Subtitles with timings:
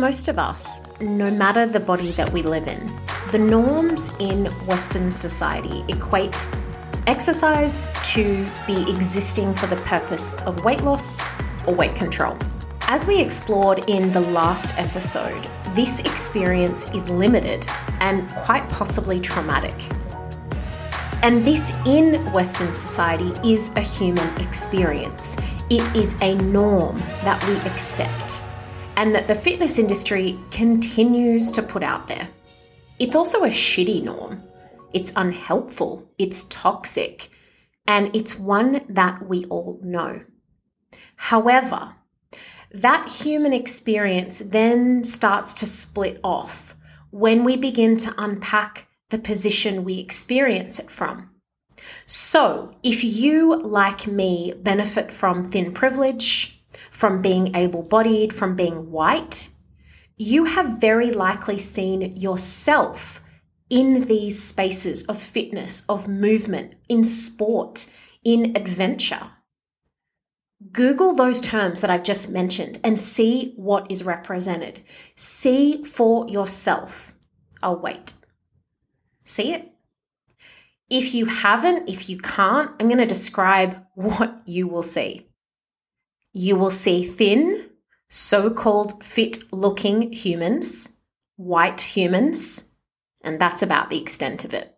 [0.00, 2.90] Most of us, no matter the body that we live in,
[3.32, 6.48] the norms in Western society equate
[7.06, 11.22] exercise to be existing for the purpose of weight loss
[11.66, 12.38] or weight control.
[12.88, 17.66] As we explored in the last episode, this experience is limited
[18.00, 19.76] and quite possibly traumatic.
[21.22, 25.36] And this in Western society is a human experience.
[25.68, 28.40] It is a norm that we accept
[29.00, 32.28] and that the fitness industry continues to put out there.
[32.98, 34.42] It's also a shitty norm.
[34.92, 37.30] It's unhelpful, it's toxic,
[37.86, 40.20] and it's one that we all know.
[41.16, 41.94] However,
[42.74, 46.76] that human experience then starts to split off
[47.08, 51.30] when we begin to unpack the position we experience it from.
[52.04, 56.59] So, if you, like me, benefit from thin privilege,
[56.90, 59.50] from being able bodied, from being white,
[60.16, 63.22] you have very likely seen yourself
[63.70, 67.90] in these spaces of fitness, of movement, in sport,
[68.24, 69.30] in adventure.
[70.72, 74.80] Google those terms that I've just mentioned and see what is represented.
[75.14, 77.14] See for yourself.
[77.62, 78.12] I'll wait.
[79.24, 79.72] See it?
[80.90, 85.29] If you haven't, if you can't, I'm going to describe what you will see.
[86.32, 87.70] You will see thin,
[88.08, 91.00] so called fit looking humans,
[91.36, 92.74] white humans,
[93.22, 94.76] and that's about the extent of it.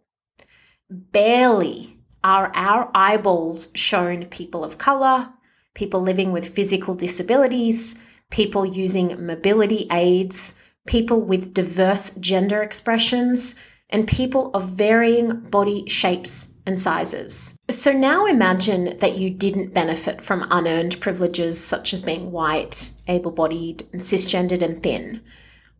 [0.90, 5.30] Barely are our eyeballs shown people of color,
[5.74, 14.08] people living with physical disabilities, people using mobility aids, people with diverse gender expressions, and
[14.08, 17.56] people of varying body shapes and sizes.
[17.70, 23.30] So now imagine that you didn't benefit from unearned privileges such as being white, able
[23.30, 25.20] bodied, and cisgendered and thin.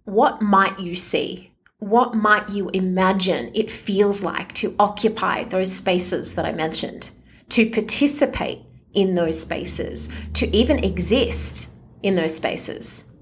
[0.04, 1.53] What might you see?
[1.78, 7.10] What might you imagine it feels like to occupy those spaces that I mentioned,
[7.50, 8.60] to participate
[8.94, 11.69] in those spaces, to even exist
[12.03, 13.12] in those spaces.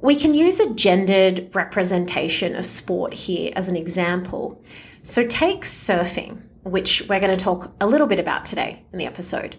[0.00, 4.62] We can use a gendered representation of sport here as an example.
[5.02, 9.06] So, take surfing, which we're going to talk a little bit about today in the
[9.06, 9.56] episode.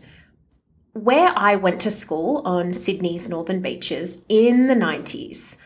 [0.91, 5.57] Where I went to school on Sydney's northern beaches in the 90s,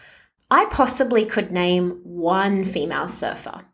[0.51, 3.65] I possibly could name one female surfer.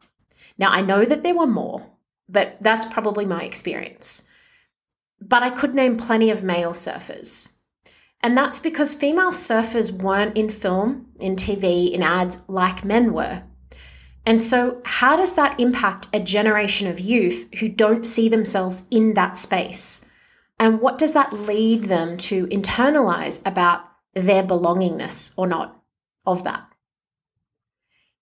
[0.58, 1.86] Now, I know that there were more,
[2.30, 4.30] but that's probably my experience.
[5.20, 7.58] But I could name plenty of male surfers.
[8.22, 13.44] And that's because female surfers weren't in film, in TV, in ads like men were.
[14.28, 19.14] And so, how does that impact a generation of youth who don't see themselves in
[19.14, 20.06] that space?
[20.60, 25.82] And what does that lead them to internalize about their belongingness or not
[26.26, 26.68] of that?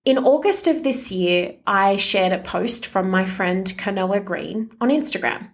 [0.06, 4.90] In August of this year, I shared a post from my friend Kanoa Greene on
[4.90, 5.50] Instagram.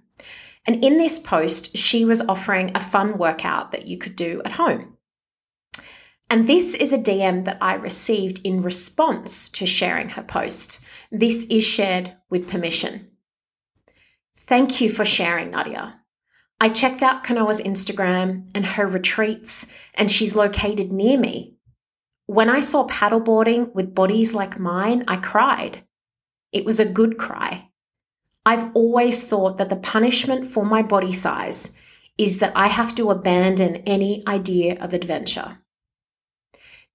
[0.65, 4.51] And in this post, she was offering a fun workout that you could do at
[4.51, 4.97] home.
[6.31, 10.79] And this is a DM that I received in response to sharing her post.
[11.11, 13.09] This is shared with permission.
[14.37, 15.99] Thank you for sharing, Nadia.
[16.61, 21.57] I checked out Kanoa's Instagram and her retreats, and she's located near me.
[22.27, 25.83] When I saw paddleboarding with bodies like mine, I cried.
[26.53, 27.67] It was a good cry.
[28.45, 31.77] I've always thought that the punishment for my body size
[32.17, 35.60] is that I have to abandon any idea of adventure.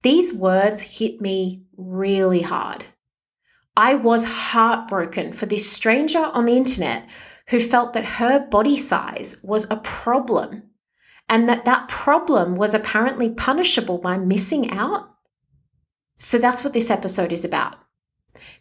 [0.03, 2.85] These words hit me really hard.
[3.75, 7.07] I was heartbroken for this stranger on the internet
[7.49, 10.63] who felt that her body size was a problem
[11.29, 15.09] and that that problem was apparently punishable by missing out.
[16.17, 17.75] So that's what this episode is about.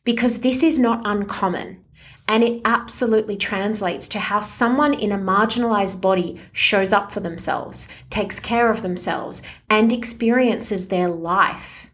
[0.05, 1.84] Because this is not uncommon
[2.28, 7.88] and it absolutely translates to how someone in a marginalized body shows up for themselves,
[8.11, 11.90] takes care of themselves, and experiences their life.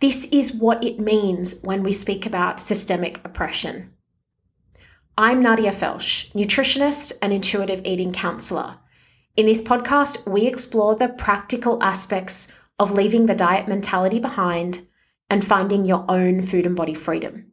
[0.00, 3.92] This is what it means when we speak about systemic oppression.
[5.16, 8.78] I'm Nadia Felsch, nutritionist and intuitive eating counselor.
[9.36, 14.86] In this podcast, we explore the practical aspects of leaving the diet mentality behind
[15.28, 17.47] and finding your own food and body freedom.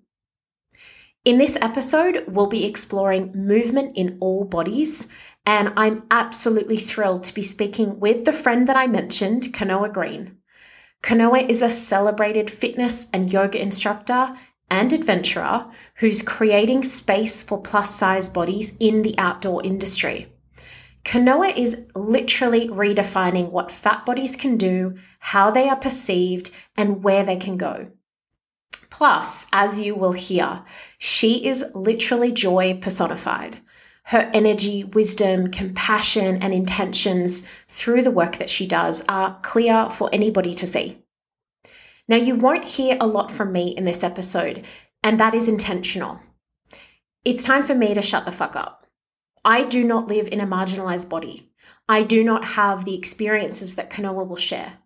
[1.25, 5.12] In this episode, we'll be exploring movement in all bodies,
[5.44, 10.38] and I'm absolutely thrilled to be speaking with the friend that I mentioned, Kanoa Greene.
[11.01, 14.36] Kanoa is a celebrated fitness and yoga instructor
[14.69, 20.31] and adventurer who's creating space for plus size bodies in the outdoor industry.
[21.06, 27.25] Kanoa is literally redefining what fat bodies can do, how they are perceived, and where
[27.25, 27.88] they can go.
[28.97, 30.63] Plus, as you will hear,
[30.97, 33.59] she is literally joy personified.
[34.03, 40.09] Her energy, wisdom, compassion, and intentions through the work that she does are clear for
[40.13, 41.03] anybody to see.
[42.07, 44.63] Now, you won't hear a lot from me in this episode,
[45.03, 46.21] and that is intentional.
[47.25, 48.88] It's time for me to shut the fuck up.
[49.44, 51.51] I do not live in a marginalized body.
[51.89, 54.77] I do not have the experiences that Kanoa will share.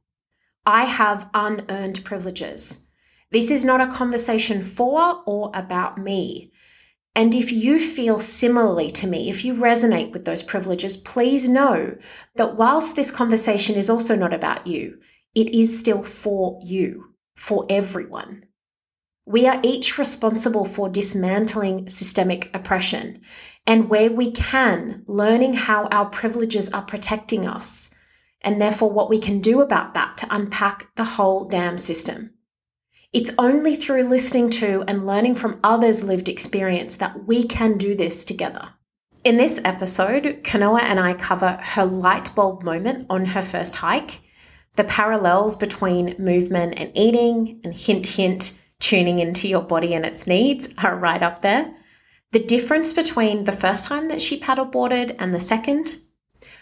[0.66, 2.89] I have unearned privileges.
[3.32, 6.52] This is not a conversation for or about me.
[7.16, 11.96] And if you feel similarly to me, if you resonate with those privileges, please know
[12.36, 14.98] that whilst this conversation is also not about you,
[15.36, 18.46] it is still for you, for everyone.
[19.26, 23.22] We are each responsible for dismantling systemic oppression
[23.68, 27.94] and where we can, learning how our privileges are protecting us,
[28.42, 32.32] and therefore what we can do about that to unpack the whole damn system.
[33.12, 37.96] It's only through listening to and learning from others' lived experience that we can do
[37.96, 38.70] this together.
[39.24, 44.22] In this episode, Kanoa and I cover her light bulb moment on her first hike,
[44.78, 50.28] the parallels between movement and eating, and hint, hint, tuning into your body and its
[50.28, 51.74] needs are right up there.
[52.32, 56.00] The difference between the first time that she paddleboarded and the second,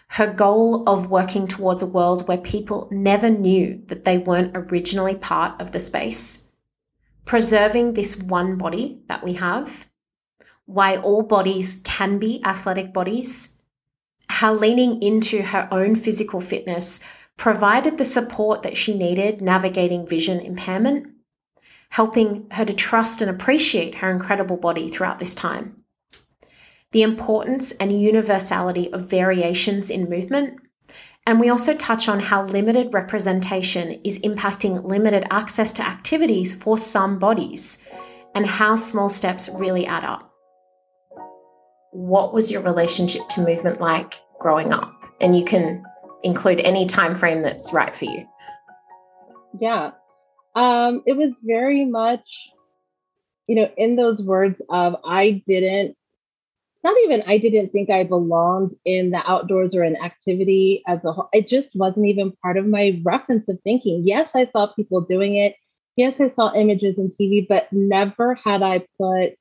[0.09, 5.15] her goal of working towards a world where people never knew that they weren't originally
[5.15, 6.51] part of the space,
[7.25, 9.87] preserving this one body that we have,
[10.65, 13.57] why all bodies can be athletic bodies,
[14.29, 17.03] how leaning into her own physical fitness
[17.35, 21.07] provided the support that she needed navigating vision impairment,
[21.89, 25.83] helping her to trust and appreciate her incredible body throughout this time
[26.91, 30.59] the importance and universality of variations in movement.
[31.25, 36.77] And we also touch on how limited representation is impacting limited access to activities for
[36.77, 37.85] some bodies
[38.33, 40.31] and how small steps really add up.
[41.91, 44.93] What was your relationship to movement like growing up?
[45.19, 45.83] And you can
[46.23, 48.25] include any time frame that's right for you.
[49.59, 49.91] Yeah.
[50.55, 52.25] Um, it was very much,
[53.47, 55.96] you know, in those words of I didn't
[56.83, 61.11] not even I didn't think I belonged in the outdoors or in activity as a
[61.11, 61.29] whole.
[61.33, 64.03] It just wasn't even part of my reference of thinking.
[64.05, 65.55] Yes, I saw people doing it.
[65.95, 69.33] Yes, I saw images in TV, but never had I put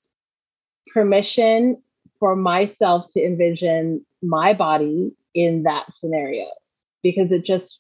[0.93, 1.83] permission
[2.19, 6.47] for myself to envision my body in that scenario
[7.03, 7.79] because it just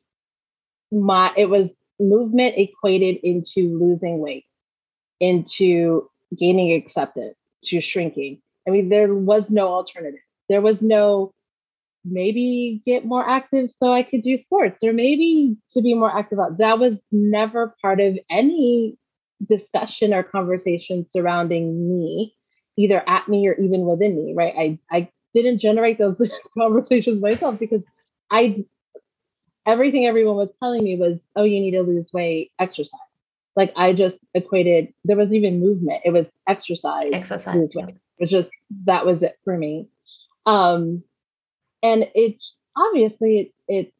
[0.92, 4.44] my it was movement equated into losing weight
[5.20, 10.20] into gaining acceptance to shrinking I mean, there was no alternative.
[10.48, 11.32] There was no
[12.04, 16.38] maybe get more active so I could do sports or maybe to be more active.
[16.58, 18.96] That was never part of any
[19.48, 22.34] discussion or conversation surrounding me,
[22.78, 24.54] either at me or even within me, right?
[24.56, 26.16] I, I didn't generate those
[26.58, 27.82] conversations myself because
[28.30, 28.64] I
[29.66, 33.05] everything everyone was telling me was, oh, you need to lose weight, exercise.
[33.56, 36.02] Like I just equated there was even movement.
[36.04, 37.10] It was exercise.
[37.12, 37.74] Exercise.
[37.74, 37.86] Yeah.
[37.86, 38.50] It was just
[38.84, 39.88] that was it for me.
[40.44, 41.02] Um,
[41.82, 43.92] and it's obviously it, it's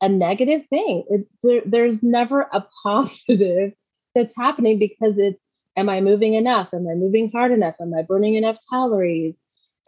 [0.00, 1.04] a negative thing.
[1.08, 3.72] It, there, there's never a positive
[4.14, 5.40] that's happening because it's
[5.76, 6.68] am I moving enough?
[6.72, 7.74] Am I moving hard enough?
[7.80, 9.34] Am I burning enough calories?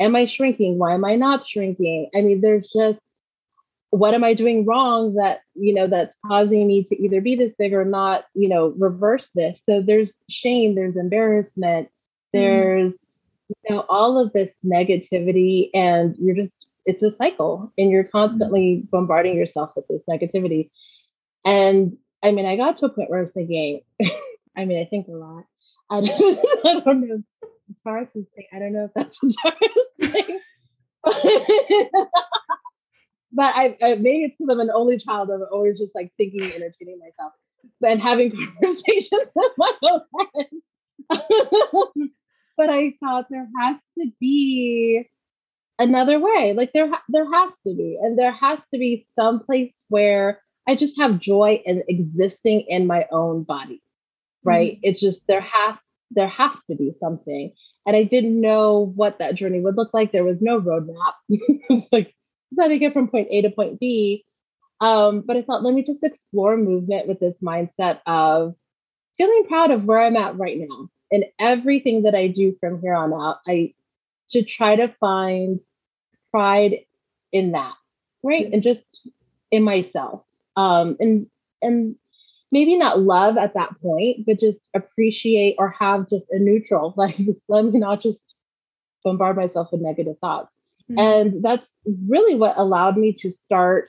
[0.00, 0.78] Am I shrinking?
[0.78, 2.10] Why am I not shrinking?
[2.14, 3.00] I mean, there's just
[3.90, 7.52] what am I doing wrong that, you know, that's causing me to either be this
[7.58, 9.60] big or not, you know, reverse this.
[9.66, 12.38] So there's shame, there's embarrassment, mm-hmm.
[12.38, 12.94] there's
[13.48, 16.52] you know all of this negativity and you're just
[16.84, 20.70] it's a cycle and you're constantly bombarding yourself with this negativity.
[21.44, 23.80] And i mean i got to a point where i was thinking
[24.56, 25.44] i mean i think a lot.
[25.90, 27.22] I don't, I don't know.
[27.84, 30.40] Taurus's thing i don't know if that's a Taurus thing
[33.32, 35.30] but I, I maybe it's because I'm an only child.
[35.30, 37.32] I'm always just like thinking, and entertaining myself,
[37.82, 38.30] and having
[38.60, 40.62] conversations with my own friends
[41.10, 45.08] but I thought there has to be
[45.78, 46.52] another way.
[46.56, 50.74] Like there, there has to be, and there has to be some place where I
[50.74, 53.82] just have joy in existing in my own body.
[54.44, 54.72] Right?
[54.72, 54.80] Mm-hmm.
[54.84, 55.76] It's just there has
[56.10, 57.52] there has to be something,
[57.86, 60.12] and I didn't know what that journey would look like.
[60.12, 61.88] There was no roadmap.
[61.92, 62.14] like
[62.56, 64.24] how to get from point A to point B.
[64.80, 68.54] Um, but I thought, let me just explore movement with this mindset of
[69.16, 72.94] feeling proud of where I'm at right now and everything that I do from here
[72.94, 73.74] on out, I
[74.30, 75.60] should try to find
[76.30, 76.84] pride
[77.32, 77.74] in that
[78.22, 78.46] right?
[78.46, 78.54] Mm-hmm.
[78.54, 79.08] And just
[79.50, 80.22] in myself.
[80.56, 81.26] Um, and
[81.62, 81.96] and
[82.50, 87.18] maybe not love at that point, but just appreciate or have just a neutral, like
[87.48, 88.18] let me not just
[89.04, 90.52] bombard myself with negative thoughts.
[90.90, 90.98] Mm-hmm.
[90.98, 91.66] And that's
[92.06, 93.88] really what allowed me to start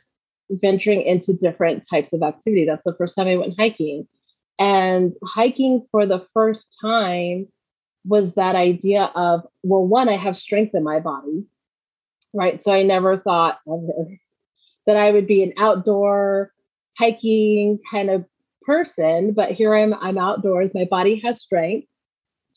[0.50, 2.66] venturing into different types of activity.
[2.66, 4.08] That's the first time I went hiking.
[4.58, 7.48] And hiking for the first time
[8.06, 11.46] was that idea of, well, one, I have strength in my body,
[12.34, 12.64] right?
[12.64, 16.52] So I never thought that I would be an outdoor
[16.98, 18.26] hiking kind of
[18.64, 20.72] person, but here I'm, I'm outdoors.
[20.74, 21.88] My body has strength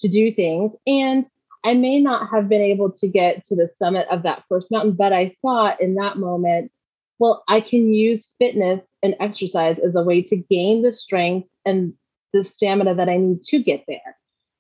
[0.00, 0.72] to do things.
[0.87, 1.26] And
[1.64, 4.92] I may not have been able to get to the summit of that first mountain,
[4.92, 6.73] but I thought in that moment,
[7.19, 11.95] well, I can use fitness and exercise as a way to gain the strength and
[12.33, 14.16] the stamina that I need to get there.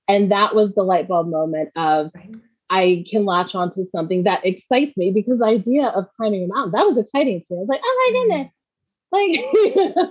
[0.06, 2.12] And that was the light bulb moment of
[2.70, 6.72] I can latch onto something that excites me because the idea of climbing a mountain,
[6.72, 7.58] that was exciting to me.
[7.58, 8.28] I was like, oh my mm-hmm.
[8.30, 8.52] goodness.
[9.12, 9.40] Like,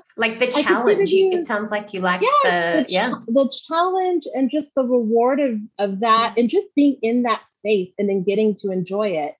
[0.18, 1.10] like the challenge.
[1.10, 3.14] You, it sounds like you liked the, the yeah.
[3.28, 7.92] The challenge and just the reward of, of that and just being in that space
[7.98, 9.36] and then getting to enjoy it.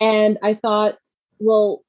[0.00, 0.98] And I thought,
[1.38, 1.84] well,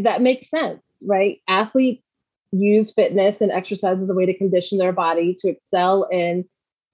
[0.00, 1.40] that makes sense, right?
[1.48, 2.16] Athletes
[2.52, 6.44] use fitness and exercise as a way to condition their body to excel in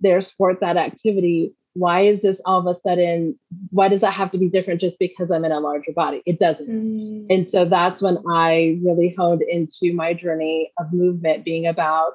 [0.01, 1.55] their sport, that activity.
[1.75, 3.39] Why is this all of a sudden?
[3.71, 6.23] Why does that have to be different just because I'm in a larger body?
[6.27, 6.69] It doesn't.
[6.69, 7.27] Mm.
[7.35, 12.13] And so that's when I really honed into my journey of movement being about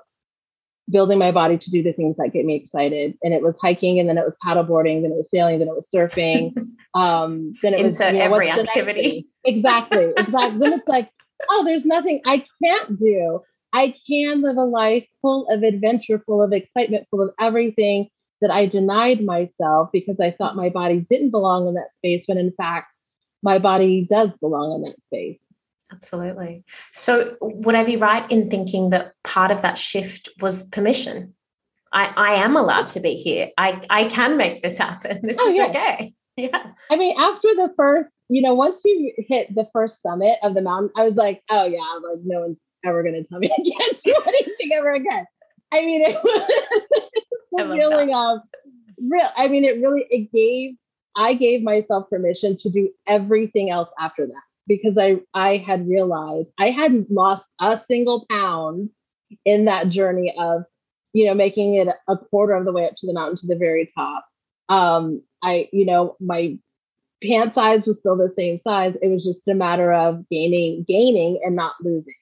[0.90, 3.18] building my body to do the things that get me excited.
[3.24, 5.76] And it was hiking, and then it was paddleboarding, then it was sailing, then it
[5.76, 6.54] was surfing.
[6.94, 9.28] Um, then it was you know, every activity.
[9.44, 10.58] Exactly, exactly.
[10.58, 11.12] then it's like,
[11.48, 13.42] oh, there's nothing I can't do.
[13.72, 18.10] I can live a life full of adventure, full of excitement, full of everything
[18.42, 22.38] that I denied myself because I thought my body didn't belong in that space, when
[22.38, 22.94] in fact,
[23.44, 25.40] my body does belong in that space.
[25.92, 26.66] Absolutely.
[26.92, 31.34] So, would I be right in thinking that part of that shift was permission?
[31.94, 33.50] I, I am allowed to be here.
[33.58, 35.22] I, I can make this happen.
[35.24, 35.68] This oh, is yeah.
[35.68, 36.14] okay.
[36.40, 36.68] Yeah.
[36.92, 40.62] I mean, after the first, you know, once you hit the first summit of the
[40.62, 43.56] mountain, I was like, oh, yeah, like no one's ever going to tell me I
[43.58, 45.26] can't do anything ever again.
[45.72, 47.04] I mean, it was
[47.52, 48.16] the feeling that.
[48.16, 48.40] of
[49.00, 49.30] real.
[49.36, 50.76] I mean, it really, it gave,
[51.16, 56.50] I gave myself permission to do everything else after that because I I had realized
[56.60, 58.90] I hadn't lost a single pound
[59.46, 60.64] in that journey of
[61.14, 63.56] you know making it a quarter of the way up to the mountain to the
[63.56, 64.26] very top.
[64.70, 66.58] Um, I you know my
[67.24, 68.96] pant size was still the same size.
[69.02, 72.14] It was just a matter of gaining gaining and not losing.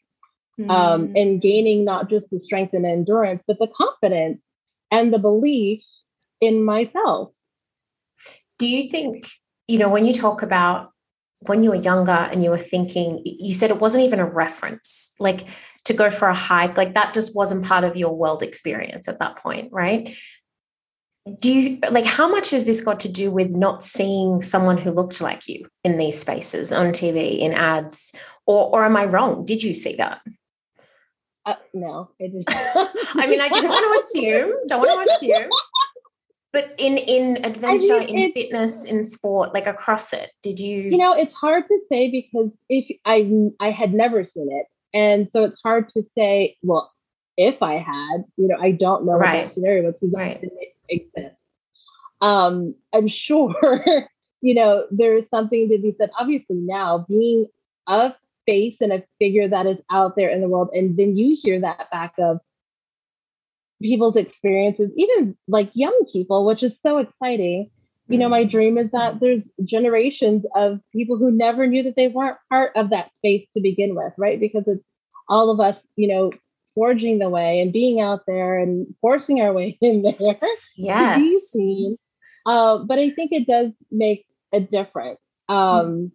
[0.59, 0.71] Mm.
[0.71, 4.39] Um, and gaining not just the strength and endurance, but the confidence
[4.89, 5.83] and the belief
[6.39, 7.33] in myself.
[8.57, 9.27] Do you think,
[9.67, 10.91] you know, when you talk about
[11.41, 15.13] when you were younger and you were thinking, you said it wasn't even a reference,
[15.19, 15.45] like
[15.85, 19.19] to go for a hike, like that just wasn't part of your world experience at
[19.19, 20.15] that point, right?
[21.39, 24.91] Do you like how much has this got to do with not seeing someone who
[24.91, 28.13] looked like you in these spaces on TV, in ads,
[28.45, 29.43] or or am I wrong?
[29.43, 30.21] Did you see that?
[31.45, 32.45] Uh, no, I didn't.
[32.49, 34.67] I mean, I didn't want to assume.
[34.67, 35.49] Don't want to assume
[36.55, 40.83] but in in adventure I mean, in fitness in sport like across it did you
[40.83, 44.65] you know it's hard to say because if i i had never seen it
[44.97, 46.93] and so it's hard to say well
[47.35, 49.19] if i had you know i don't know right.
[49.19, 50.37] what that scenario was because right.
[50.37, 51.35] it didn't exist
[52.21, 53.53] um i'm sure
[54.39, 57.45] you know there is something to be said obviously now being
[57.87, 58.13] a
[58.45, 61.59] face and a figure that is out there in the world and then you hear
[61.59, 62.39] that back of
[63.81, 67.69] people's experiences, even like young people, which is so exciting.
[68.07, 68.51] You know, my mm-hmm.
[68.51, 72.91] dream is that there's generations of people who never knew that they weren't part of
[72.91, 74.39] that space to begin with, right?
[74.39, 74.83] Because it's
[75.27, 76.31] all of us, you know,
[76.75, 80.73] forging the way and being out there and forcing our way in there yes.
[80.75, 81.97] to be seen.
[82.45, 85.19] Uh, but I think it does make a difference.
[85.49, 86.11] Um,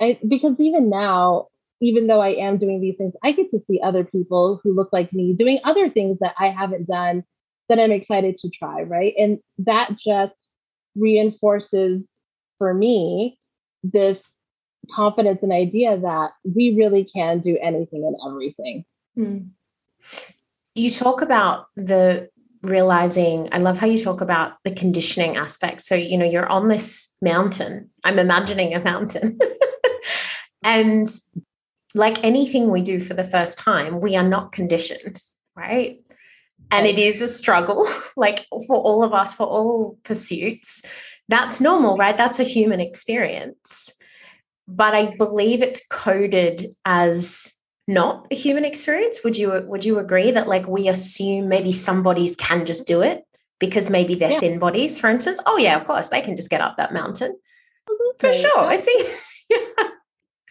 [0.00, 1.48] I, because even now,
[1.80, 4.90] even though I am doing these things, I get to see other people who look
[4.92, 7.24] like me doing other things that I haven't done
[7.68, 9.14] that I'm excited to try, right?
[9.18, 10.34] And that just
[10.96, 12.08] reinforces
[12.58, 13.38] for me
[13.82, 14.18] this
[14.94, 18.84] confidence and idea that we really can do anything and everything.
[19.14, 19.38] Hmm.
[20.74, 22.28] You talk about the
[22.62, 25.82] realizing, I love how you talk about the conditioning aspect.
[25.82, 27.90] So, you know, you're on this mountain.
[28.04, 29.38] I'm imagining a mountain.
[30.62, 31.08] and
[31.94, 35.20] like anything we do for the first time, we are not conditioned,
[35.56, 36.00] right?
[36.70, 40.82] And it is a struggle, like for all of us, for all pursuits.
[41.28, 42.16] That's normal, right?
[42.16, 43.92] That's a human experience.
[44.68, 47.54] but I believe it's coded as
[47.88, 49.24] not a human experience.
[49.24, 53.02] Would you would you agree that like we assume maybe some bodies can just do
[53.02, 53.24] it
[53.58, 54.40] because maybe they're yeah.
[54.40, 55.40] thin bodies, for instance?
[55.44, 57.36] Oh yeah, of course they can just get up that mountain.
[58.20, 58.70] For sure.
[58.70, 58.88] It's
[59.50, 59.88] yeah.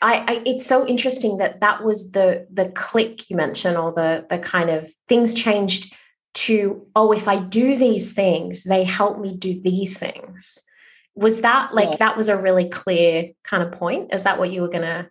[0.01, 4.25] I, I, it's so interesting that that was the the click you mentioned or the
[4.29, 5.95] the kind of things changed
[6.35, 10.61] to oh if I do these things they help me do these things
[11.15, 11.97] was that like yeah.
[11.97, 15.09] that was a really clear kind of point is that what you were going to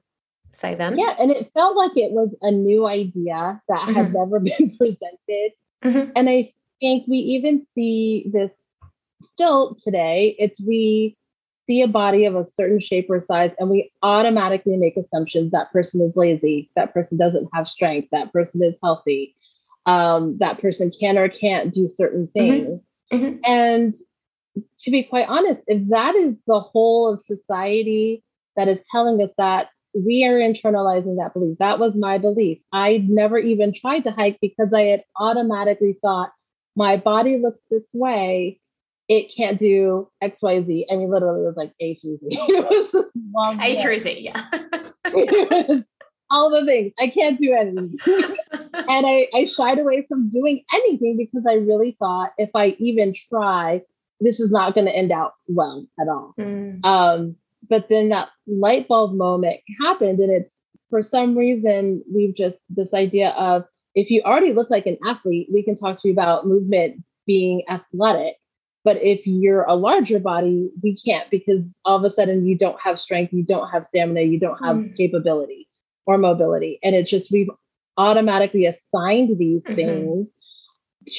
[0.52, 3.92] say then yeah and it felt like it was a new idea that mm-hmm.
[3.92, 5.52] had never been presented
[5.84, 6.10] mm-hmm.
[6.16, 8.50] and I think we even see this
[9.34, 11.17] still today it's we
[11.68, 15.70] see a body of a certain shape or size and we automatically make assumptions that
[15.70, 19.36] person is lazy, that person doesn't have strength, that person is healthy,
[19.86, 22.50] um, that person can or can't do certain mm-hmm.
[22.50, 22.80] things.
[23.12, 23.38] Mm-hmm.
[23.44, 23.94] And
[24.80, 28.24] to be quite honest, if that is the whole of society
[28.56, 31.56] that is telling us that, we are internalizing that belief.
[31.58, 32.58] That was my belief.
[32.72, 36.30] I never even tried to hike because I had automatically thought
[36.76, 38.60] my body looks this way
[39.08, 40.86] it can't do X, Y, Z.
[40.90, 42.26] I mean, literally, it was like A through Z.
[42.30, 44.44] it was A through Z, yeah.
[46.30, 46.92] all the things.
[46.98, 47.96] I can't do anything.
[48.74, 53.14] and I, I shied away from doing anything because I really thought if I even
[53.30, 53.82] try,
[54.20, 56.34] this is not going to end out well at all.
[56.38, 56.84] Mm.
[56.84, 57.36] Um,
[57.68, 60.60] but then that light bulb moment happened, and it's
[60.90, 65.48] for some reason we've just this idea of if you already look like an athlete,
[65.52, 68.36] we can talk to you about movement being athletic.
[68.84, 72.80] But if you're a larger body, we can't because all of a sudden you don't
[72.80, 74.96] have strength, you don't have stamina, you don't have mm.
[74.96, 75.68] capability
[76.06, 76.78] or mobility.
[76.82, 77.50] And it's just we've
[77.96, 79.74] automatically assigned these mm-hmm.
[79.74, 80.28] things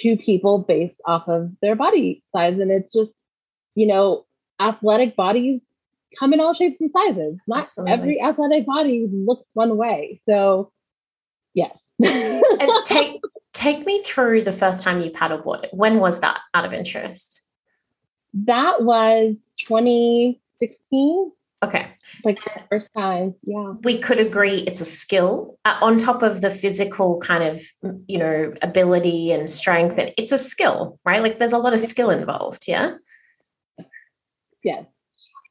[0.01, 2.57] to people based off of their body size.
[2.59, 3.11] And it's just,
[3.75, 4.25] you know,
[4.59, 5.61] athletic bodies
[6.17, 7.37] come in all shapes and sizes.
[7.47, 7.91] Not Absolutely.
[7.91, 10.21] every athletic body looks one way.
[10.27, 10.71] So,
[11.53, 11.77] yes.
[11.99, 12.43] and
[12.85, 13.21] take
[13.53, 15.73] take me through the first time you paddleboarded.
[15.73, 17.41] When was that out of interest?
[18.33, 21.31] That was 2016.
[21.61, 21.87] Okay.
[22.23, 23.35] Like the first time.
[23.43, 23.73] Yeah.
[23.83, 27.61] We could agree it's a skill uh, on top of the physical kind of,
[28.07, 29.97] you know, ability and strength.
[29.97, 31.21] And it's a skill, right?
[31.21, 32.65] Like there's a lot of skill involved.
[32.67, 32.91] Yeah.
[34.63, 34.85] Yes.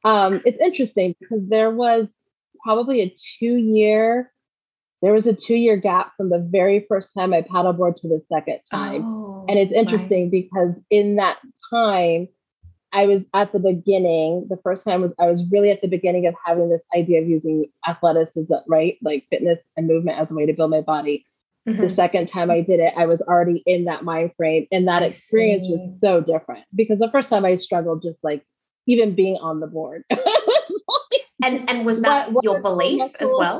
[0.03, 2.07] Um, it's interesting because there was
[2.63, 4.31] probably a two year,
[5.01, 8.21] there was a two year gap from the very first time I paddleboard to the
[8.31, 9.03] second time.
[9.05, 11.37] Oh, and it's interesting because in that
[11.69, 12.29] time,
[12.91, 14.47] I was at the beginning.
[14.49, 17.27] The first time was I was really at the beginning of having this idea of
[17.27, 21.25] using athleticism, right, like fitness and movement as a way to build my body.
[21.67, 21.81] Mm-hmm.
[21.81, 25.03] The second time I did it, I was already in that mind frame, and that
[25.03, 25.71] I experience see.
[25.71, 28.43] was so different because the first time I struggled just like
[28.87, 30.03] even being on the board.
[31.43, 33.57] and and was that what, your belief as well?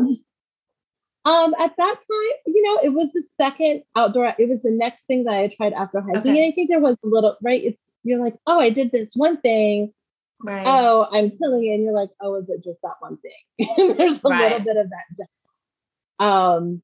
[1.25, 4.33] Um, at that time, you know, it was the second outdoor.
[4.39, 6.29] It was the next thing that I tried after hiking, okay.
[6.29, 7.63] and I think there was a little right.
[7.63, 9.93] It's you're like, oh, I did this one thing.
[10.41, 10.65] Right.
[10.65, 11.75] Oh, I'm killing it.
[11.75, 13.95] And you're like, oh, is it just that one thing?
[13.97, 14.43] There's a right.
[14.43, 16.25] little bit of that.
[16.25, 16.81] Um,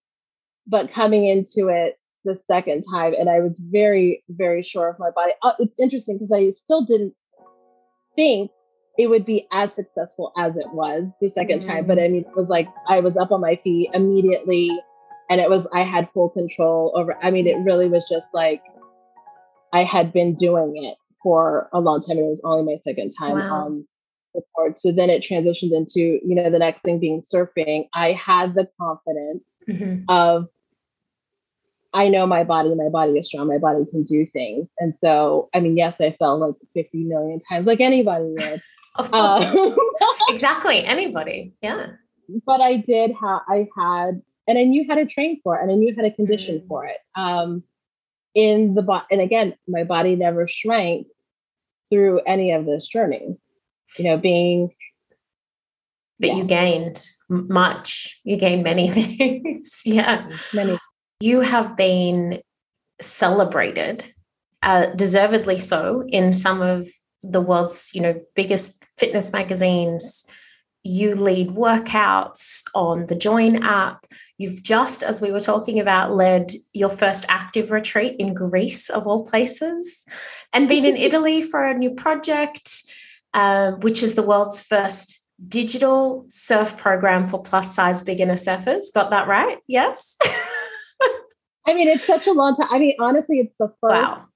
[0.68, 5.12] but coming into it the second time, and I was very, very sure of my
[5.12, 5.34] body.
[5.42, 7.14] Uh, it's interesting because I still didn't
[8.16, 8.52] think
[8.98, 11.86] it would be as successful as it was the 2nd mm time.
[11.86, 14.72] But I mean, it was like I was up on my feet immediately,
[15.30, 17.16] and it was I had full control over.
[17.22, 18.62] I mean, it really was just like
[19.72, 22.20] I had been doing it for a long time.
[22.20, 23.66] It was only my second time wow.
[23.66, 23.88] on
[24.36, 24.76] the board.
[24.80, 27.88] So then it transitioned into, you know, the next thing being surfing.
[27.96, 30.04] I had the confidence mm-hmm.
[30.08, 30.48] of
[31.96, 34.68] I know my body, my body is strong, my body can do things.
[34.78, 38.62] And so, I mean, yes, I fell like 50 million times, like anybody would.
[38.98, 39.56] of course.
[39.56, 39.76] Um,
[40.30, 40.86] exactly.
[40.86, 41.56] Anybody.
[41.64, 41.88] Yeah.
[42.46, 45.72] But I did have, I had, and I knew how to train for it and
[45.72, 46.68] I knew how to condition mm.
[46.68, 46.98] for it.
[47.16, 47.64] Um,
[48.36, 51.08] in the body, and again, my body never shrank
[51.92, 53.38] through any of this journey.
[53.98, 54.74] You know, being.
[56.20, 56.36] But yeah.
[56.36, 58.20] you gained much.
[58.24, 59.82] You gained many things.
[59.86, 60.30] yeah.
[60.54, 60.78] Many.
[61.20, 62.42] You have been
[63.02, 64.12] celebrated,
[64.64, 66.88] uh, deservedly so, in some of
[67.22, 70.26] the world's, you know, biggest fitness magazines.
[70.84, 74.06] You lead workouts on the Joyn app.
[74.38, 79.08] You've just, as we were talking about, led your first active retreat in Greece, of
[79.08, 80.06] all places,
[80.52, 82.84] and been in Italy for a new project,
[83.34, 88.86] uh, which is the world's first digital surf program for plus size beginner surfers.
[88.94, 89.58] Got that right?
[89.68, 90.18] Yes.
[91.68, 92.68] I mean, it's such a long time.
[92.70, 94.28] I mean, honestly, it's the first wow.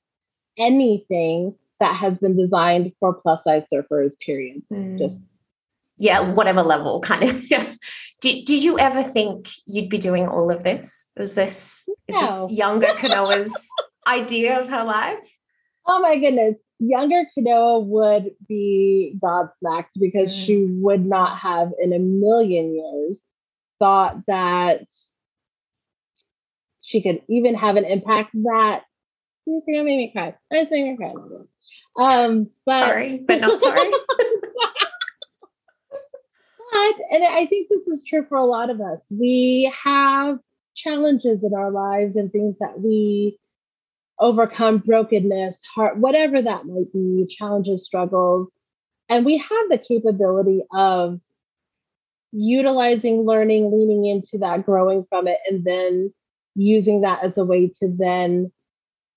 [0.58, 4.64] anything that has been designed for plus size surfers, period.
[4.72, 4.98] Mm.
[4.98, 5.18] Just
[5.98, 7.44] yeah, whatever level, kind of.
[7.52, 7.74] Yeah.
[8.22, 11.10] Did Did you ever think you'd be doing all of this?
[11.18, 13.54] Was this is this younger Kanoa's
[14.08, 15.30] idea of her life?
[15.88, 16.56] Oh my goodness.
[16.80, 20.46] Younger Kanoa would be godsmacked because mm.
[20.46, 23.18] she would not have in a million years
[23.80, 24.86] thought that
[26.82, 28.84] she could even have an impact that
[29.46, 30.36] you're gonna make me cry.
[30.52, 31.14] I just made me cry.
[31.98, 33.90] Um, but, sorry, but not sorry.
[36.72, 39.00] but, and I think this is true for a lot of us.
[39.10, 40.40] We have
[40.76, 43.38] challenges in our lives and things that we
[44.20, 48.52] overcome brokenness, heart, whatever that might be, challenges, struggles.
[49.08, 51.20] And we have the capability of
[52.32, 56.14] utilizing learning, leaning into that, growing from it, and then
[56.56, 58.52] using that as a way to then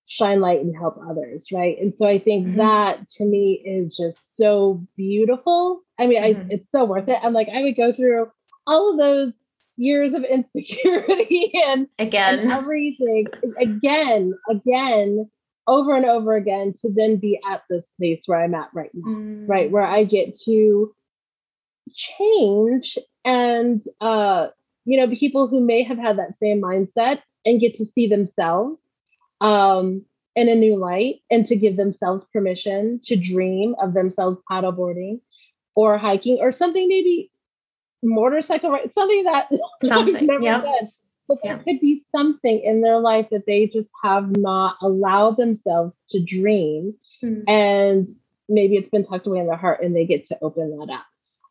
[0.06, 2.58] shine light and help others right and so i think mm-hmm.
[2.58, 6.40] that to me is just so beautiful i mean mm-hmm.
[6.40, 8.30] I, it's so worth it i'm like i would go through
[8.66, 9.32] all of those
[9.76, 13.26] years of insecurity and again and everything
[13.60, 15.30] again again
[15.66, 19.10] over and over again to then be at this place where i'm at right now
[19.10, 19.48] mm.
[19.48, 20.94] right where i get to
[21.94, 24.48] change and uh
[24.84, 28.78] you know people who may have had that same mindset and get to see themselves
[29.40, 35.20] um, in a new light and to give themselves permission to dream of themselves paddleboarding
[35.74, 37.30] or hiking or something maybe
[38.02, 39.48] motorcycle ride, something that
[39.84, 40.60] something never yeah.
[40.60, 40.90] done.
[41.28, 45.94] But there could be something in their life that they just have not allowed themselves
[46.10, 46.94] to dream.
[47.22, 47.48] Mm-hmm.
[47.48, 48.08] And
[48.48, 51.06] maybe it's been tucked away in their heart and they get to open that up.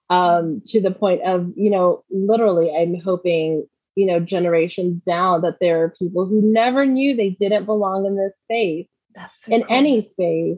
[0.09, 5.57] Um, to the point of, you know, literally, I'm hoping you know generations down that
[5.59, 9.63] there are people who never knew they didn't belong in this space That's so in
[9.63, 9.75] cool.
[9.75, 10.57] any space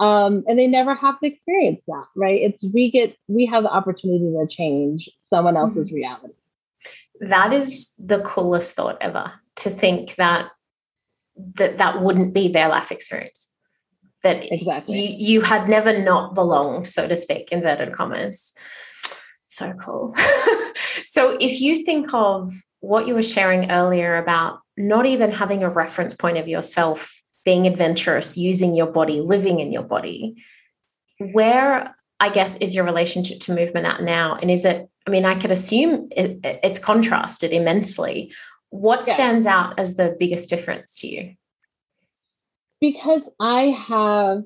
[0.00, 2.40] um, and they never have to experience that right?
[2.40, 5.96] It's we get we have the opportunity to change someone else's mm-hmm.
[5.96, 6.34] reality.
[7.20, 10.50] That is the coolest thought ever to think that
[11.54, 13.48] that that wouldn't be their life experience.
[14.22, 15.00] That exactly.
[15.00, 18.52] you, you had never not belonged so to speak inverted commas.
[19.46, 20.14] So cool.
[21.10, 25.68] So if you think of what you were sharing earlier about not even having a
[25.68, 27.19] reference point of yourself,
[27.50, 30.36] being adventurous, using your body, living in your body,
[31.32, 34.36] where I guess is your relationship to movement at now?
[34.36, 38.32] And is it, I mean, I could assume it, it's contrasted immensely.
[38.68, 39.14] What yeah.
[39.14, 41.34] stands out as the biggest difference to you?
[42.80, 44.44] Because I have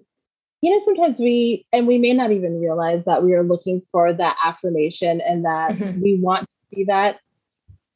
[0.62, 4.14] you know, sometimes we, and we may not even realize that we are looking for
[4.14, 6.00] that affirmation and that mm-hmm.
[6.00, 7.18] we want to see that.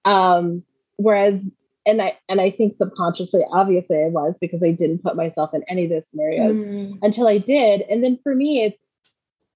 [0.04, 0.64] Um,
[0.96, 1.40] whereas,
[1.88, 5.62] and I, and I think subconsciously, obviously I was because I didn't put myself in
[5.68, 6.98] any of those scenarios mm.
[7.02, 7.82] until I did.
[7.82, 8.78] And then for me, it's,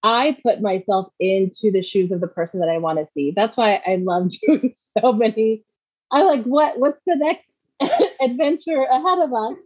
[0.03, 3.33] I put myself into the shoes of the person that I want to see.
[3.35, 5.65] That's why I love doing so many.
[6.11, 7.47] I'm like, what, what's the next
[8.21, 9.57] adventure ahead of us?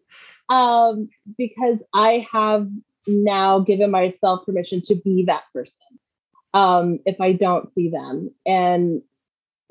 [0.49, 2.69] Um, because I have
[3.07, 5.75] now given myself permission to be that person
[6.55, 9.03] um, if I don't see them and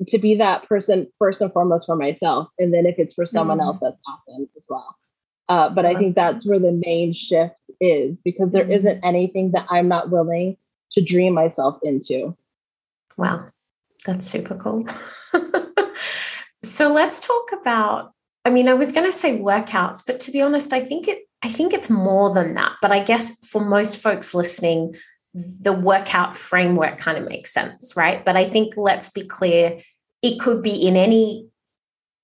[0.08, 2.48] to be that person first and foremost for myself.
[2.58, 3.66] And then if it's for someone mm-hmm.
[3.66, 4.96] else, that's awesome as well.
[5.48, 8.84] Uh, but I think that's where the main shift is because there mm-hmm.
[8.84, 10.56] not anything that I'm not willing
[10.92, 12.36] to dream myself into.
[13.16, 13.46] Wow,
[14.04, 14.86] that's super cool.
[16.64, 18.12] so let's talk about.
[18.44, 21.26] I mean, I was going to say workouts, but to be honest, I think it
[21.42, 22.72] I think it's more than that.
[22.82, 24.96] But I guess for most folks listening,
[25.36, 28.24] the workout framework kind of makes sense, right?
[28.24, 29.80] But I think let's be clear
[30.22, 31.48] it could be in any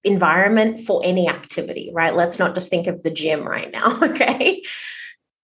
[0.03, 2.15] environment for any activity, right?
[2.15, 4.63] Let's not just think of the gym right now, okay?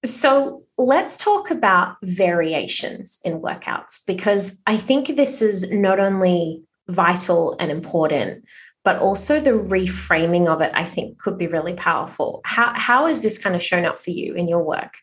[0.05, 7.55] So let's talk about variations in workouts because I think this is not only vital
[7.61, 8.45] and important,
[8.83, 12.41] but also the reframing of it, I think, could be really powerful.
[12.45, 14.95] How how has this kind of shown up for you in your work?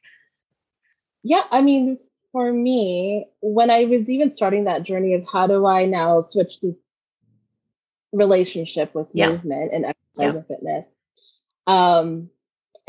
[1.21, 1.99] Yeah, I mean,
[2.35, 6.59] for me, when I was even starting that journey of how do I now switch
[6.61, 6.75] this
[8.11, 9.29] relationship with yeah.
[9.29, 10.29] movement and exercise yeah.
[10.31, 10.85] and fitness,
[11.65, 12.29] um,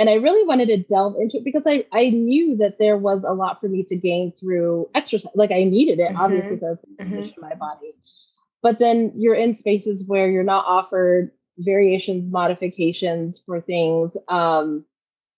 [0.00, 3.22] and I really wanted to delve into it because I I knew that there was
[3.22, 5.30] a lot for me to gain through exercise.
[5.36, 6.20] Like I needed it, mm-hmm.
[6.20, 7.40] obviously, because mm-hmm.
[7.40, 7.94] my body
[8.66, 14.84] but then you're in spaces where you're not offered variations modifications for things um,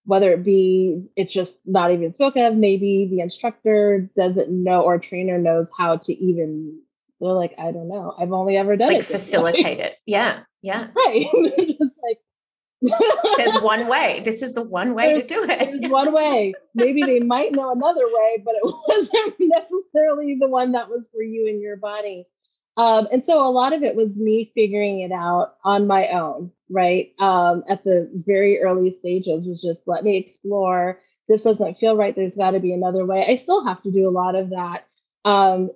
[0.09, 4.99] whether it be it's just not even spoken of maybe the instructor doesn't know or
[4.99, 6.81] trainer knows how to even
[7.21, 10.87] they're like i don't know i've only ever done like it facilitate it yeah yeah
[10.97, 11.27] right
[12.03, 12.19] like
[13.37, 14.23] there's one way.
[14.25, 15.81] This is the one way there's, to do it.
[15.81, 16.55] There's one way.
[16.77, 21.23] Maybe they might know another way, but it wasn't necessarily the one that was for
[21.23, 22.25] you and your body.
[22.79, 26.53] Um, and so a lot of it was me figuring it out on my own,
[26.71, 27.13] right?
[27.19, 31.01] Um, at the very early stages was just let me explore.
[31.29, 32.15] This doesn't feel right.
[32.15, 33.27] There's got to be another way.
[33.29, 34.87] I still have to do a lot of that
[35.25, 35.71] um,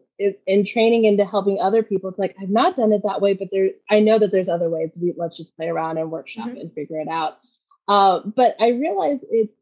[0.47, 2.09] in training into helping other people.
[2.09, 4.71] It's like I've not done it that way, but there I know that there's other
[4.71, 4.91] ways.
[4.95, 6.59] We let's just play around and workshop mm-hmm.
[6.59, 7.39] and figure it out.
[7.89, 9.53] Uh, but I realize it's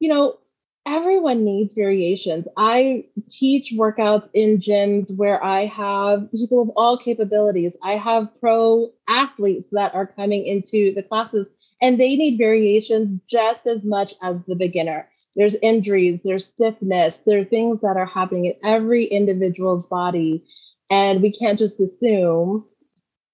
[0.00, 0.38] you know
[0.86, 2.46] everyone needs variations.
[2.56, 7.72] I teach workouts in gyms where I have people of all capabilities.
[7.82, 11.46] I have pro athletes that are coming into the classes
[11.82, 15.08] and they need variations just as much as the beginner.
[15.34, 20.44] There's injuries, there's stiffness, there are things that are happening in every individual's body.
[20.88, 22.64] And we can't just assume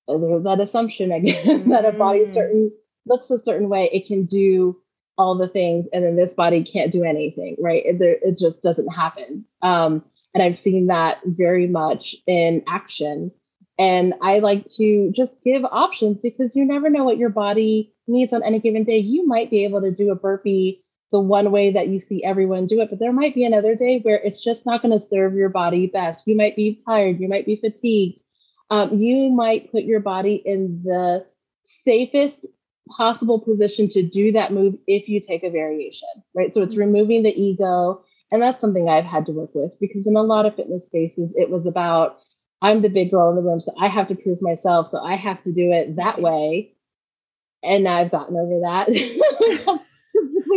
[0.09, 2.35] there's that assumption again that a body mm.
[2.35, 2.73] certain
[3.07, 4.82] looks a certain way, it can do
[5.22, 7.82] all the things and then this body can't do anything right?
[7.87, 9.44] It, there, it just doesn't happen.
[9.62, 10.04] Um,
[10.35, 13.30] and i've seen that very much in action.
[13.78, 18.32] And i like to just give options because you never know what your body needs
[18.32, 18.98] on any given day.
[18.98, 20.82] You might be able to do a burpee
[21.12, 24.00] the one way that you see everyone do it but there might be another day
[24.00, 26.24] where it's just not going to serve your body best.
[26.26, 28.18] You might be tired you might be fatigued.
[28.70, 31.26] Um, you might put your body in the
[31.85, 32.38] safest
[32.88, 36.53] possible position to do that move if you take a variation, right?
[36.55, 36.92] So it's mm-hmm.
[36.92, 38.03] removing the ego.
[38.31, 41.31] And that's something I've had to work with because in a lot of fitness spaces,
[41.37, 42.18] it was about
[42.62, 44.88] I'm the big girl in the room, so I have to prove myself.
[44.90, 46.75] So I have to do it that way.
[47.62, 49.81] And now I've gotten over that.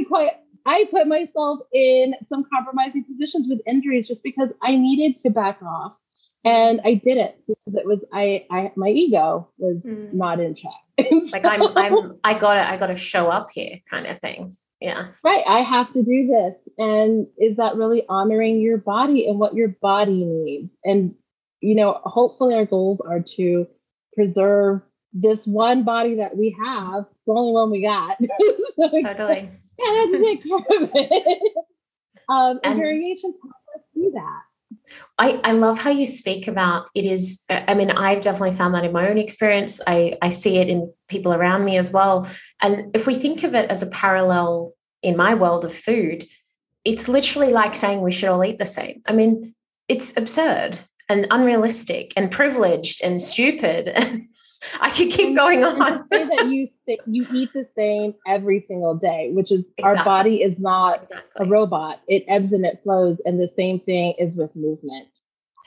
[0.08, 0.32] quite,
[0.66, 5.62] I put myself in some compromising positions with injuries just because I needed to back
[5.62, 5.98] off
[6.46, 10.14] and I did it because it was I, I my ego was mm.
[10.14, 10.72] not in check.
[11.32, 14.56] like I'm I'm I gotta I gotta show up here kind of thing.
[14.80, 15.08] Yeah.
[15.24, 15.44] Right.
[15.48, 16.54] I have to do this.
[16.78, 20.72] And is that really honoring your body and what your body needs?
[20.84, 21.16] And
[21.62, 23.68] you know, hopefully our goals are to
[24.14, 24.82] preserve
[25.14, 27.06] this one body that we have.
[27.26, 28.18] The only one we got.
[28.80, 29.50] totally.
[29.80, 31.54] yeah, that's a big part of it.
[32.28, 34.42] Um, and, and variations help us do that.
[35.17, 38.86] I, I love how you speak about it is i mean i've definitely found that
[38.86, 39.82] in my own experience.
[39.88, 42.28] I, I see it in people around me as well.
[42.62, 46.26] And if we think of it as a parallel in my world of food
[46.84, 49.02] it's literally like saying we should all eat the same.
[49.08, 49.56] I mean
[49.88, 54.28] it's absurd and unrealistic and privileged and stupid
[54.80, 56.08] I could keep going on.
[56.12, 56.67] say that you
[57.08, 59.99] you eat the same every single day, which is exactly.
[59.99, 61.45] our body is not exactly.
[61.45, 62.01] a robot.
[62.08, 65.08] It ebbs and it flows, and the same thing is with movement.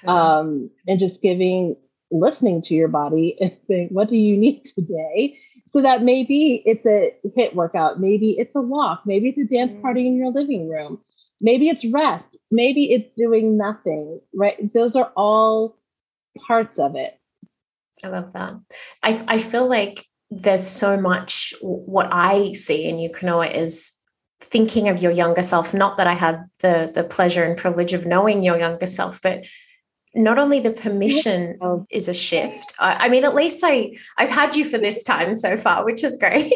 [0.01, 0.19] Totally.
[0.19, 1.77] Um, and just giving,
[2.11, 5.39] listening to your body and saying, "What do you need today?"
[5.71, 9.73] So that maybe it's a HIIT workout, maybe it's a walk, maybe it's a dance
[9.73, 9.83] mm.
[9.83, 10.99] party in your living room,
[11.43, 14.21] maybe it's rest, maybe it's doing nothing.
[14.35, 14.73] Right?
[14.73, 15.77] Those are all
[16.47, 17.18] parts of it
[18.05, 18.55] I love that.
[19.03, 23.95] I, I feel like there's so much what I see in you Kanoa is
[24.41, 25.75] thinking of your younger self.
[25.75, 29.45] Not that I had the the pleasure and privilege of knowing your younger self, but
[30.15, 31.87] not only the permission oh.
[31.91, 32.75] is a shift.
[32.79, 36.05] I, I mean, at least I I've had you for this time so far, which
[36.05, 36.53] is great.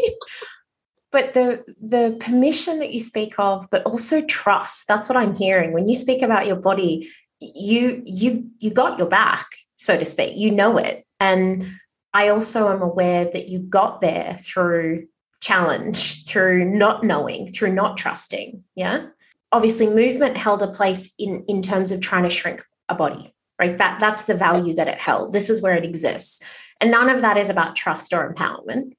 [1.12, 4.86] but the the permission that you speak of, but also trust.
[4.86, 7.10] That's what I'm hearing when you speak about your body.
[7.40, 10.36] You you you got your back, so to speak.
[10.36, 11.66] You know it and
[12.12, 15.06] I also am aware that you got there through
[15.40, 18.62] challenge, through not knowing, through not trusting.
[18.74, 19.06] Yeah.
[19.50, 23.76] Obviously, movement held a place in, in terms of trying to shrink a body, right?
[23.78, 25.32] That that's the value that it held.
[25.32, 26.40] This is where it exists.
[26.80, 28.92] And none of that is about trust or empowerment.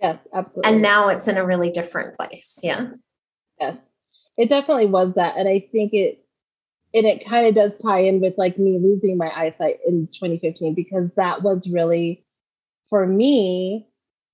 [0.00, 0.70] Yes, absolutely.
[0.70, 2.60] And now it's in a really different place.
[2.62, 2.88] Yeah.
[3.58, 3.76] Yes.
[4.36, 5.36] It definitely was that.
[5.36, 6.25] And I think it
[6.96, 10.74] and it kind of does tie in with like me losing my eyesight in 2015
[10.74, 12.24] because that was really
[12.88, 13.86] for me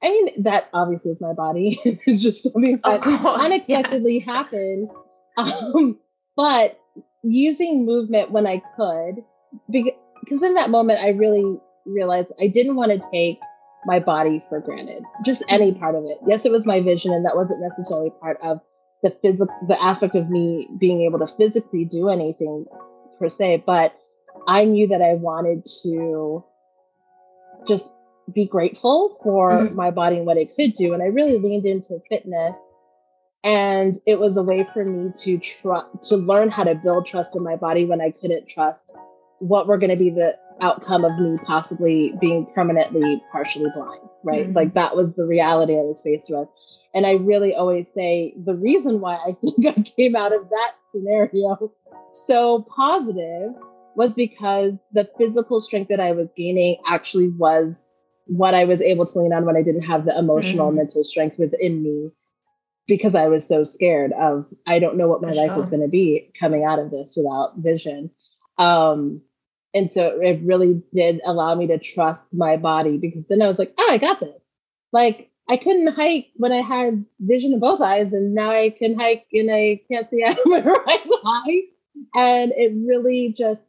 [0.02, 1.80] i mean that obviously is my body.
[2.16, 4.32] Just something that unexpectedly yeah.
[4.32, 4.90] happened.
[5.36, 5.98] Um,
[6.36, 6.78] but
[7.22, 9.24] using movement when i could
[9.70, 13.38] because in that moment i really realized i didn't want to take
[13.86, 16.18] my body for granted just any part of it.
[16.26, 18.60] Yes it was my vision and that wasn't necessarily part of
[19.02, 22.66] the physical the aspect of me being able to physically do anything
[23.18, 23.94] per se but
[24.48, 26.44] i knew that i wanted to
[27.68, 27.84] just
[28.32, 29.74] be grateful for mm-hmm.
[29.74, 32.56] my body and what it could do and i really leaned into fitness
[33.44, 37.30] and it was a way for me to try to learn how to build trust
[37.34, 38.82] in my body when i couldn't trust
[39.42, 44.46] what were going to be the outcome of me possibly being permanently partially blind, right?
[44.46, 44.56] Mm-hmm.
[44.56, 46.48] Like that was the reality I was faced with.
[46.94, 50.72] And I really always say the reason why I think I came out of that
[50.92, 51.72] scenario
[52.26, 53.52] so positive
[53.94, 57.74] was because the physical strength that I was gaining actually was
[58.26, 60.78] what I was able to lean on when I didn't have the emotional mm-hmm.
[60.78, 62.10] mental strength within me
[62.86, 65.64] because I was so scared of I don't know what my For life sure.
[65.64, 68.10] is going to be coming out of this without vision.
[68.58, 69.22] Um,
[69.74, 73.58] and so it really did allow me to trust my body because then I was
[73.58, 74.40] like, oh, I got this.
[74.92, 78.98] Like I couldn't hike when I had vision in both eyes, and now I can
[78.98, 81.62] hike and I can't see out of my right eye.
[82.14, 83.60] And it really just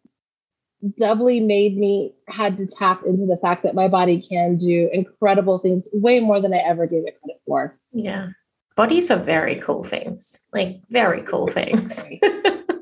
[1.00, 5.60] doubly made me had to tap into the fact that my body can do incredible
[5.60, 7.78] things way more than I ever gave it credit for.
[7.92, 8.30] Yeah.
[8.76, 12.04] Bodies are very cool things, like very cool things.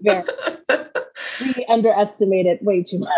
[0.01, 0.23] very.
[1.55, 3.09] We underestimate it way too much.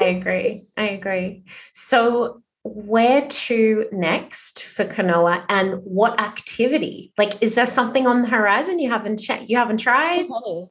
[0.00, 0.64] I agree.
[0.76, 1.44] I agree.
[1.74, 7.12] So, where to next for Kanoa and what activity?
[7.16, 9.48] Like, is there something on the horizon you haven't checked?
[9.48, 10.26] You haven't tried?
[10.28, 10.68] You're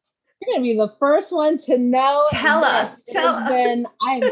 [0.47, 2.25] gonna be the first one to know.
[2.30, 3.04] Tell us.
[3.06, 3.49] Tell us.
[3.49, 4.23] Then I'm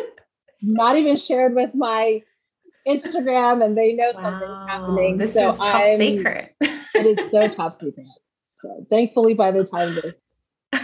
[0.62, 2.22] not even shared with my
[2.88, 4.24] Instagram, and they know wow.
[4.24, 5.18] something's happening.
[5.18, 6.56] This so is top I'm, secret.
[6.62, 8.06] it is so top secret.
[8.62, 10.14] So thankfully, by the time this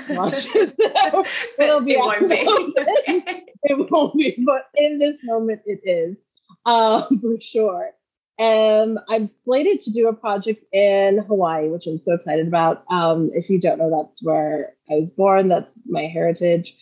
[0.09, 0.45] launches,
[1.59, 1.93] it'll be.
[1.93, 2.38] It won't be.
[3.63, 6.17] it won't be, but in this moment, it is
[6.65, 7.91] um, for sure.
[8.39, 12.84] And I'm slated to do a project in Hawaii, which I'm so excited about.
[12.89, 15.49] Um, if you don't know, that's where I was born.
[15.49, 16.73] That's my heritage.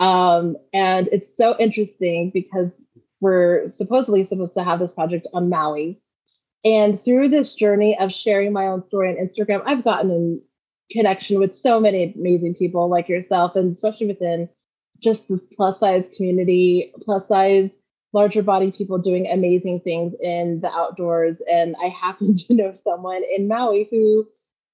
[0.00, 2.70] Um, and it's so interesting because
[3.20, 6.00] we're supposedly supposed to have this project on Maui.
[6.64, 10.42] And through this journey of sharing my own story on Instagram, I've gotten in
[10.90, 14.48] connection with so many amazing people like yourself, and especially within
[15.02, 17.70] just this plus size community, plus size
[18.12, 21.36] larger body people doing amazing things in the outdoors.
[21.50, 24.26] And I happen to know someone in Maui who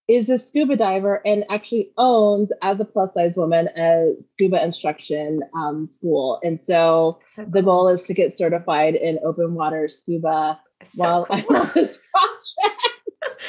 [0.07, 5.41] is a scuba diver and actually owns, as a plus size woman, a scuba instruction
[5.57, 6.41] um, school.
[6.43, 7.53] And so, so cool.
[7.53, 11.37] the goal is to get certified in open water scuba so while cool.
[11.37, 12.94] I'm on this project.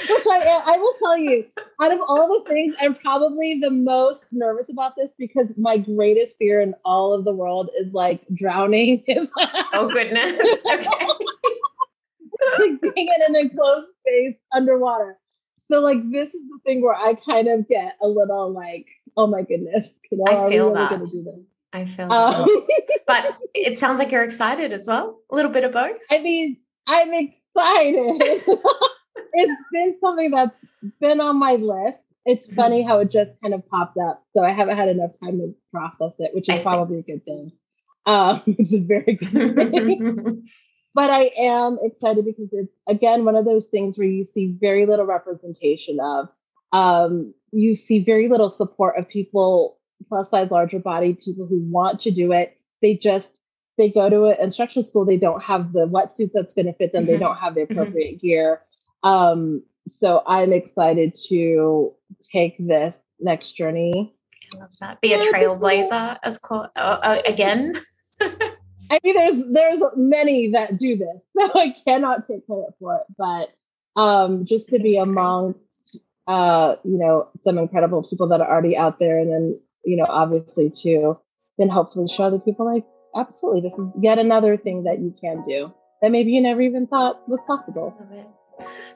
[0.10, 0.62] Which I am.
[0.66, 1.46] I will tell you,
[1.82, 6.38] out of all the things, I'm probably the most nervous about this because my greatest
[6.38, 9.04] fear in all of the world is like drowning.
[9.74, 10.42] oh goodness.
[12.48, 12.70] Okay.
[12.70, 15.18] like being in an enclosed space underwater.
[15.72, 18.86] So like this is the thing where I kind of get a little like,
[19.18, 21.12] oh my goodness, you know, I feel really that.
[21.12, 21.46] Do this?
[21.74, 22.48] I feel um,
[23.08, 25.20] but it sounds like you're excited as well.
[25.32, 25.98] A little bit of both.
[26.12, 26.58] I mean,
[26.88, 28.44] I'm excited
[29.36, 30.60] it's been something that's
[31.00, 32.00] been on my list.
[32.26, 34.24] It's funny how it just kind of popped up.
[34.36, 37.52] So I haven't had enough time to process it, which is probably a good thing.
[38.06, 40.48] Um, it's a very good thing.
[40.96, 44.86] but I am excited because it's again one of those things where you see very
[44.86, 46.30] little representation of.
[46.72, 49.78] Um, you see very little support of people
[50.10, 52.58] plus size, larger body people who want to do it.
[52.82, 53.30] They just
[53.78, 55.06] they go to an instruction school.
[55.06, 57.04] They don't have the wetsuit that's going to fit them.
[57.04, 57.12] Mm-hmm.
[57.12, 57.74] They don't have the mm-hmm.
[57.74, 58.28] appropriate mm-hmm.
[58.28, 58.62] gear.
[59.04, 59.64] Um,
[60.00, 61.94] so I'm excited to
[62.32, 64.14] take this next journey.
[64.54, 65.02] I love that.
[65.02, 67.80] Be a trailblazer as called uh, uh, again.
[68.22, 73.04] I mean, there's there's many that do this, so I cannot take credit for it.
[73.18, 73.54] But
[74.00, 75.60] um, just to be amongst
[76.28, 80.06] uh, you know some incredible people that are already out there, and then you know
[80.08, 81.18] obviously to
[81.58, 85.42] then hopefully show other people like absolutely this is yet another thing that you can
[85.48, 87.94] do that maybe you never even thought was possible.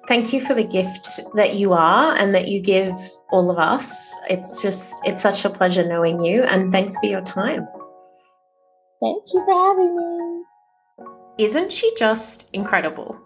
[0.08, 2.96] Thank you for the gift that you are and that you give
[3.32, 4.16] all of us.
[4.30, 6.44] It's just, it's such a pleasure knowing you.
[6.44, 7.68] And thanks for your time.
[9.02, 11.46] Thank you for having me.
[11.46, 13.18] Isn't she just incredible?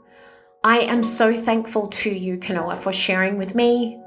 [0.64, 4.00] I am so thankful to you, Kanoa, for sharing with me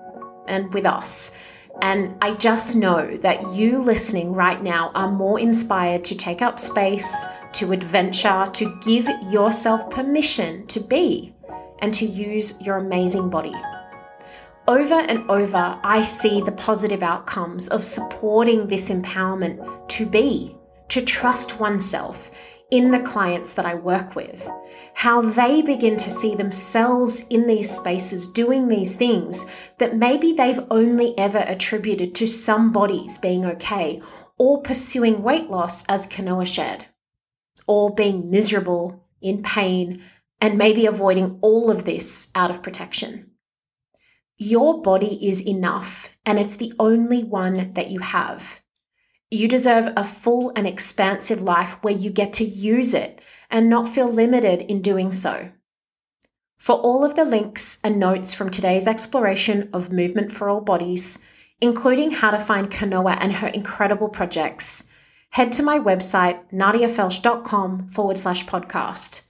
[0.46, 1.36] and with us.
[1.82, 6.58] And I just know that you listening right now are more inspired to take up
[6.60, 11.35] space, to adventure, to give yourself permission to be
[11.80, 13.54] and to use your amazing body.
[14.68, 20.56] Over and over, I see the positive outcomes of supporting this empowerment to be,
[20.88, 22.30] to trust oneself
[22.72, 24.48] in the clients that I work with.
[24.94, 29.46] How they begin to see themselves in these spaces doing these things
[29.78, 34.02] that maybe they've only ever attributed to some bodies being okay
[34.38, 36.86] or pursuing weight loss as Kanoa shared,
[37.66, 40.02] or being miserable, in pain,
[40.40, 43.30] and maybe avoiding all of this out of protection.
[44.38, 48.60] Your body is enough, and it's the only one that you have.
[49.30, 53.20] You deserve a full and expansive life where you get to use it
[53.50, 55.50] and not feel limited in doing so.
[56.58, 61.24] For all of the links and notes from today's exploration of movement for all bodies,
[61.60, 64.90] including how to find Kanoa and her incredible projects,
[65.30, 69.25] head to my website, nadiafelsch.com forward slash podcast.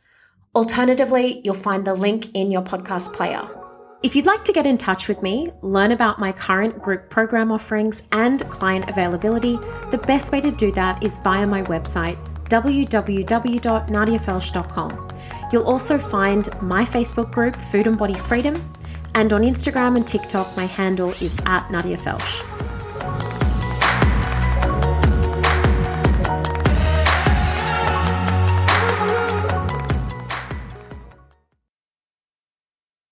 [0.56, 3.46] Alternatively, you'll find the link in your podcast player.
[4.02, 7.52] If you'd like to get in touch with me, learn about my current group program
[7.52, 9.58] offerings and client availability,
[9.90, 12.16] the best way to do that is via my website,
[12.48, 15.08] www.nadiafelsch.com.
[15.52, 18.54] You'll also find my Facebook group, Food and Body Freedom,
[19.14, 22.65] and on Instagram and TikTok, my handle is at Nadia Felsch.